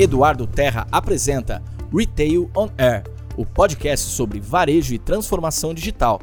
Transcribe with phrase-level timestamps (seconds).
[0.00, 1.60] Eduardo Terra apresenta
[1.92, 3.02] Retail on Air,
[3.36, 6.22] o podcast sobre varejo e transformação digital.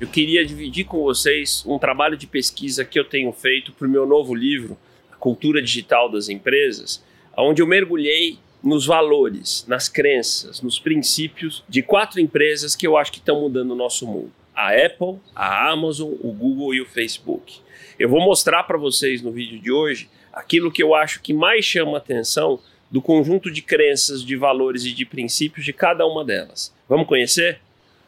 [0.00, 3.90] Eu queria dividir com vocês um trabalho de pesquisa que eu tenho feito para o
[3.90, 4.76] meu novo livro,
[5.12, 7.00] A Cultura Digital das Empresas,
[7.36, 13.12] onde eu mergulhei nos valores, nas crenças, nos princípios de quatro empresas que eu acho
[13.12, 17.60] que estão mudando o nosso mundo: a Apple, a Amazon, o Google e o Facebook.
[17.96, 21.64] Eu vou mostrar para vocês no vídeo de hoje aquilo que eu acho que mais
[21.64, 26.72] chama atenção do conjunto de crenças, de valores e de princípios de cada uma delas.
[26.88, 27.60] Vamos conhecer?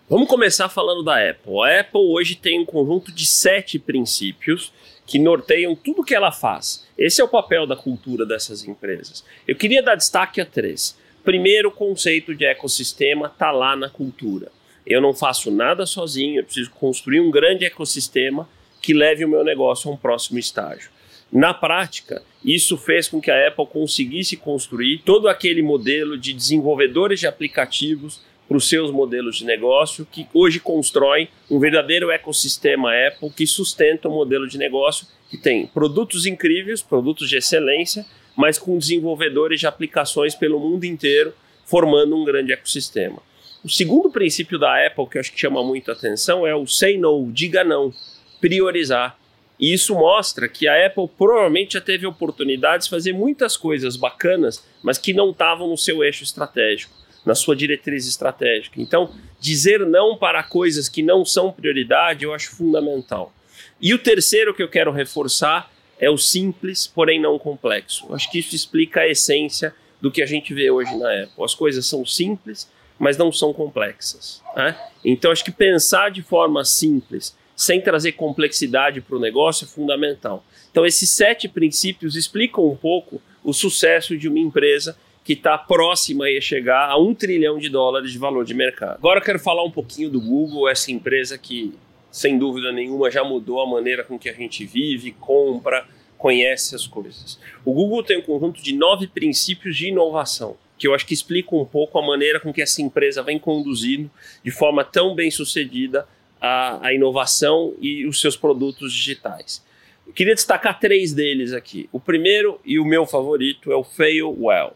[0.08, 1.60] Vamos começar falando da Apple.
[1.62, 4.72] A Apple hoje tem um conjunto de sete princípios
[5.06, 6.86] que norteiam tudo que ela faz.
[6.96, 9.24] Esse é o papel da cultura dessas empresas.
[9.46, 10.96] Eu queria dar destaque a três.
[11.24, 14.50] Primeiro, o conceito de ecossistema está lá na cultura.
[14.86, 18.48] Eu não faço nada sozinho, eu preciso construir um grande ecossistema
[18.80, 20.90] que leve o meu negócio a um próximo estágio.
[21.32, 27.20] Na prática, isso fez com que a Apple conseguisse construir todo aquele modelo de desenvolvedores
[27.20, 33.30] de aplicativos para os seus modelos de negócio, que hoje constroem um verdadeiro ecossistema Apple
[33.30, 38.04] que sustenta o um modelo de negócio que tem produtos incríveis, produtos de excelência,
[38.36, 41.32] mas com desenvolvedores de aplicações pelo mundo inteiro,
[41.64, 43.22] formando um grande ecossistema.
[43.62, 46.98] O segundo princípio da Apple que eu acho que chama muito atenção é o say
[46.98, 47.92] no, diga não,
[48.40, 49.16] priorizar.
[49.60, 54.64] E isso mostra que a Apple provavelmente já teve oportunidades de fazer muitas coisas bacanas,
[54.82, 56.94] mas que não estavam no seu eixo estratégico,
[57.26, 58.80] na sua diretriz estratégica.
[58.80, 63.34] Então, dizer não para coisas que não são prioridade eu acho fundamental.
[63.78, 68.06] E o terceiro que eu quero reforçar é o simples, porém não complexo.
[68.08, 71.44] Eu acho que isso explica a essência do que a gente vê hoje na Apple.
[71.44, 74.42] As coisas são simples, mas não são complexas.
[74.56, 74.74] Né?
[75.04, 80.42] Então, acho que pensar de forma simples sem trazer complexidade para o negócio é fundamental.
[80.70, 86.24] Então, esses sete princípios explicam um pouco o sucesso de uma empresa que está próxima
[86.24, 88.96] a chegar a um trilhão de dólares de valor de mercado.
[88.96, 91.74] Agora eu quero falar um pouquinho do Google, essa empresa que,
[92.10, 95.86] sem dúvida nenhuma, já mudou a maneira com que a gente vive, compra,
[96.16, 97.38] conhece as coisas.
[97.62, 101.54] O Google tem um conjunto de nove princípios de inovação, que eu acho que explica
[101.54, 104.10] um pouco a maneira com que essa empresa vem conduzindo
[104.42, 106.08] de forma tão bem sucedida
[106.40, 109.64] a, a inovação e os seus produtos digitais.
[110.06, 111.88] Eu queria destacar três deles aqui.
[111.92, 114.72] O primeiro e o meu favorito é o Fail Well.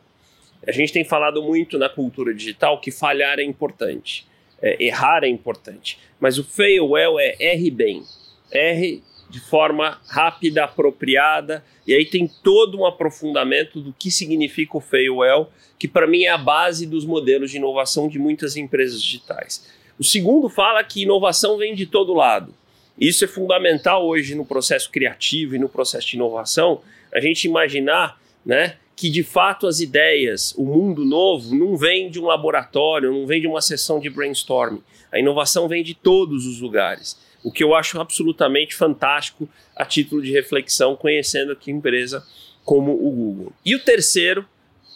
[0.67, 4.27] A gente tem falado muito na cultura digital que falhar é importante,
[4.63, 8.03] é, errar é importante, mas o Fail Well é R bem,
[8.51, 14.81] R de forma rápida, apropriada, e aí tem todo um aprofundamento do que significa o
[14.81, 19.03] Fail Well, que para mim é a base dos modelos de inovação de muitas empresas
[19.03, 19.69] digitais.
[19.99, 22.53] O segundo fala que inovação vem de todo lado.
[22.99, 26.81] Isso é fundamental hoje no processo criativo e no processo de inovação,
[27.13, 32.21] a gente imaginar né, que de fato as ideias, o mundo novo, não vem de
[32.21, 34.83] um laboratório, não vem de uma sessão de brainstorming.
[35.13, 37.19] A inovação vem de todos os lugares.
[37.43, 42.25] O que eu acho absolutamente fantástico a título de reflexão, conhecendo aqui empresa
[42.65, 43.53] como o Google.
[43.65, 44.47] E o terceiro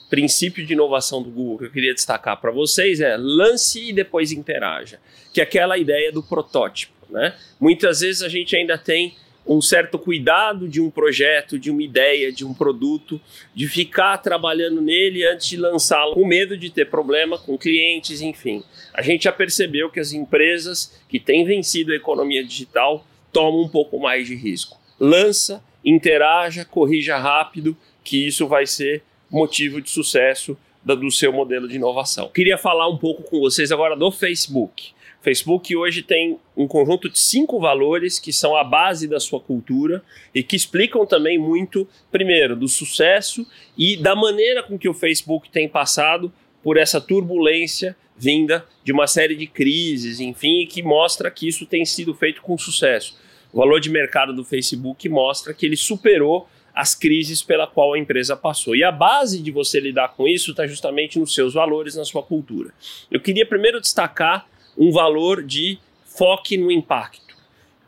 [0.09, 4.33] princípio de inovação do Google que eu queria destacar para vocês é lance e depois
[4.33, 4.99] interaja,
[5.33, 6.95] que é aquela ideia do protótipo.
[7.11, 7.35] Né?
[7.61, 9.15] Muitas vezes a gente ainda tem
[9.47, 13.19] um certo cuidado de um projeto, de uma ideia, de um produto,
[13.55, 18.63] de ficar trabalhando nele antes de lançá-lo, com medo de ter problema com clientes, enfim.
[18.93, 23.69] A gente já percebeu que as empresas que têm vencido a economia digital tomam um
[23.69, 24.79] pouco mais de risco.
[25.01, 27.75] Lança, interaja, corrija rápido,
[28.05, 32.28] que isso vai ser motivo de sucesso do seu modelo de inovação.
[32.28, 34.93] Queria falar um pouco com vocês agora do Facebook.
[35.21, 40.03] Facebook hoje tem um conjunto de cinco valores que são a base da sua cultura
[40.34, 43.47] e que explicam também muito, primeiro, do sucesso
[43.77, 49.06] e da maneira com que o Facebook tem passado por essa turbulência vinda de uma
[49.06, 53.17] série de crises, enfim, que mostra que isso tem sido feito com sucesso.
[53.53, 57.99] O valor de mercado do Facebook mostra que ele superou as crises pela qual a
[57.99, 58.77] empresa passou.
[58.77, 62.23] E a base de você lidar com isso está justamente nos seus valores, na sua
[62.23, 62.73] cultura.
[63.11, 67.37] Eu queria primeiro destacar um valor de foque no impacto.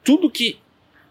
[0.03, 0.59] Tudo que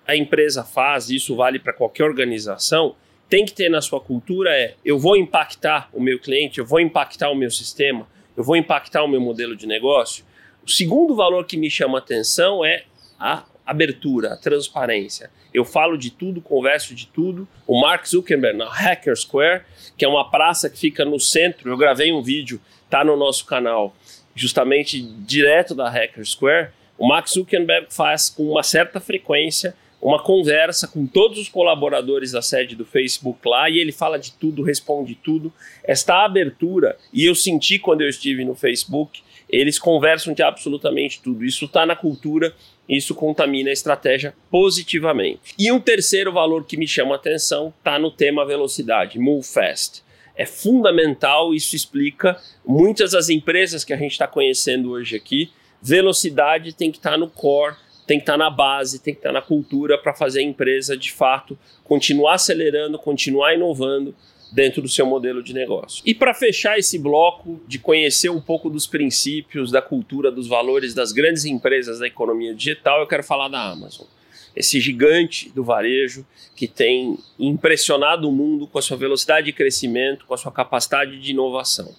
[0.05, 2.97] a empresa faz, isso vale para qualquer organização,
[3.29, 6.81] tem que ter na sua cultura é eu vou impactar o meu cliente, eu vou
[6.81, 8.05] impactar o meu sistema,
[8.35, 10.25] eu vou impactar o meu modelo de negócio.
[10.65, 12.83] O segundo valor que me chama atenção é
[13.17, 15.29] a abertura, transparência.
[15.53, 17.47] Eu falo de tudo, converso de tudo.
[17.67, 19.63] O Mark Zuckerberg na Hacker Square,
[19.97, 23.45] que é uma praça que fica no centro, eu gravei um vídeo, tá no nosso
[23.45, 23.95] canal,
[24.35, 26.69] justamente direto da Hacker Square.
[26.97, 32.41] O Mark Zuckerberg faz com uma certa frequência uma conversa com todos os colaboradores da
[32.41, 35.51] sede do Facebook lá e ele fala de tudo, responde tudo.
[35.83, 41.43] Esta abertura, e eu senti quando eu estive no Facebook, eles conversam de absolutamente tudo.
[41.43, 42.53] Isso está na cultura,
[42.89, 45.53] isso contamina a estratégia positivamente.
[45.57, 50.03] E um terceiro valor que me chama a atenção está no tema velocidade, move fast.
[50.35, 55.51] É fundamental, isso explica muitas das empresas que a gente está conhecendo hoje aqui.
[55.81, 57.75] Velocidade tem que estar tá no core
[58.09, 61.11] tem que estar na base, tem que estar na cultura para fazer a empresa de
[61.11, 64.15] fato continuar acelerando, continuar inovando
[64.51, 66.01] dentro do seu modelo de negócio.
[66.05, 70.93] E para fechar esse bloco de conhecer um pouco dos princípios, da cultura, dos valores
[70.93, 74.07] das grandes empresas da economia digital, eu quero falar da Amazon.
[74.55, 76.25] Esse gigante do varejo
[76.55, 81.19] que tem impressionado o mundo com a sua velocidade de crescimento, com a sua capacidade
[81.19, 81.93] de inovação.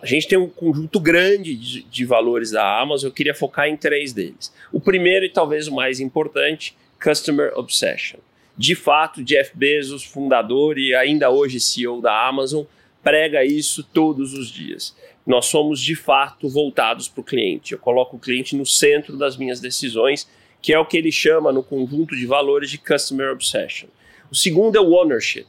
[0.00, 3.76] A gente tem um conjunto grande de, de, valores da Amazon, eu queria focar em
[3.76, 4.50] três deles.
[4.72, 8.18] O primeiro e talvez o mais importante, Customer Obsession.
[8.56, 12.64] De fato, Jeff Bezos, fundador e ainda hoje CEO da Amazon,
[13.02, 14.94] prega isso todos os dias.
[15.26, 17.72] Nós somos de fato voltados para o cliente.
[17.72, 20.28] Eu coloco o cliente no centro das minhas decisões,
[20.60, 23.88] que é o que ele chama no conjunto de valores de Customer Obsession.
[24.30, 25.46] O segundo é o ownership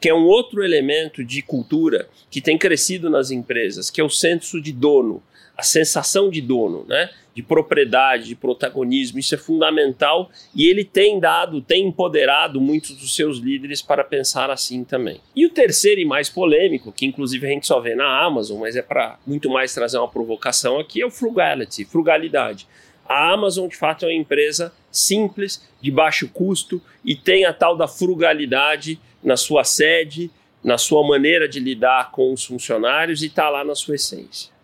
[0.00, 4.10] que é um outro elemento de cultura que tem crescido nas empresas, que é o
[4.10, 5.22] senso de dono,
[5.56, 7.10] a sensação de dono, né?
[7.36, 9.18] de propriedade, de protagonismo.
[9.18, 14.50] Isso é fundamental e ele tem dado, tem empoderado muitos dos seus líderes para pensar
[14.50, 15.20] assim também.
[15.34, 18.74] E o terceiro e mais polêmico, que inclusive a gente só vê na Amazon, mas
[18.74, 22.66] é para muito mais trazer uma provocação aqui, é o frugality, frugalidade.
[23.06, 27.76] A Amazon, de fato, é uma empresa simples, de baixo custo e tem a tal
[27.76, 30.30] da frugalidade na sua sede,
[30.64, 34.55] na sua maneira de lidar com os funcionários e está lá na sua essência.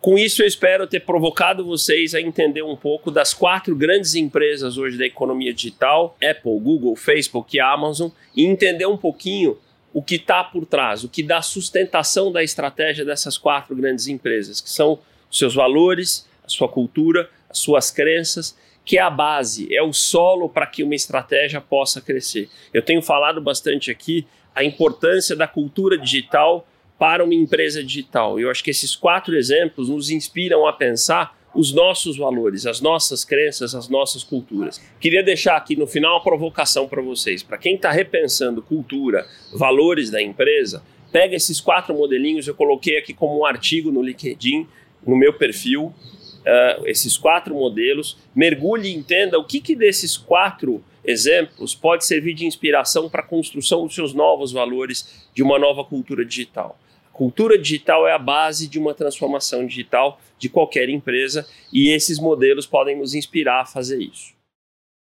[0.00, 4.78] Com isso, eu espero ter provocado vocês a entender um pouco das quatro grandes empresas
[4.78, 9.58] hoje da economia digital: Apple, Google, Facebook e Amazon, e entender um pouquinho
[9.92, 14.60] o que está por trás, o que dá sustentação da estratégia dessas quatro grandes empresas,
[14.60, 18.56] que são os seus valores, a sua cultura, as suas crenças
[18.88, 22.48] que é a base, é o solo para que uma estratégia possa crescer.
[22.72, 26.66] Eu tenho falado bastante aqui a importância da cultura digital
[26.98, 28.40] para uma empresa digital.
[28.40, 33.24] Eu acho que esses quatro exemplos nos inspiram a pensar os nossos valores, as nossas
[33.24, 34.80] crenças, as nossas culturas.
[35.00, 37.42] Queria deixar aqui no final uma provocação para vocês.
[37.42, 43.14] Para quem está repensando cultura, valores da empresa, pega esses quatro modelinhos, eu coloquei aqui
[43.14, 44.66] como um artigo no LinkedIn,
[45.06, 50.84] no meu perfil, uh, esses quatro modelos, mergulhe e entenda o que, que desses quatro
[51.04, 55.82] exemplos pode servir de inspiração para a construção dos seus novos valores de uma nova
[55.82, 56.78] cultura digital.
[57.18, 62.64] Cultura digital é a base de uma transformação digital de qualquer empresa e esses modelos
[62.64, 64.37] podem nos inspirar a fazer isso.